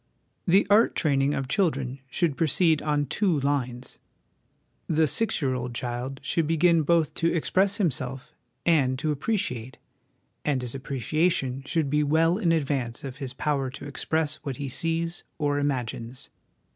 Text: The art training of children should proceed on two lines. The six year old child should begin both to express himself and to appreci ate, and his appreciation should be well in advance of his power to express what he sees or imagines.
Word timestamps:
The 0.47 0.65
art 0.67 0.95
training 0.95 1.35
of 1.35 1.47
children 1.47 1.99
should 2.09 2.35
proceed 2.35 2.81
on 2.81 3.05
two 3.05 3.39
lines. 3.41 3.99
The 4.87 5.05
six 5.05 5.43
year 5.43 5.53
old 5.53 5.75
child 5.75 6.19
should 6.23 6.47
begin 6.47 6.81
both 6.81 7.13
to 7.13 7.31
express 7.31 7.77
himself 7.77 8.33
and 8.65 8.97
to 8.97 9.15
appreci 9.15 9.57
ate, 9.57 9.77
and 10.43 10.59
his 10.63 10.73
appreciation 10.73 11.61
should 11.67 11.87
be 11.91 12.01
well 12.01 12.39
in 12.39 12.51
advance 12.51 13.03
of 13.03 13.17
his 13.17 13.35
power 13.35 13.69
to 13.69 13.85
express 13.85 14.37
what 14.37 14.57
he 14.57 14.69
sees 14.69 15.23
or 15.37 15.59
imagines. 15.59 16.31